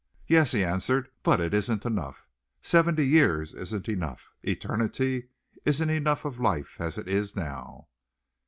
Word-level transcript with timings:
"Yes," 0.25 0.51
he 0.53 0.63
answered, 0.63 1.09
"but 1.21 1.39
it 1.39 1.53
isn't 1.53 1.85
enough. 1.85 2.27
Seventy 2.63 3.05
years 3.05 3.53
isn't 3.53 3.87
enough. 3.87 4.31
Eternity 4.41 5.29
isn't 5.63 5.91
enough 5.91 6.25
of 6.25 6.39
life 6.39 6.77
as 6.81 6.97
it 6.97 7.07
is 7.07 7.35
now." 7.35 7.87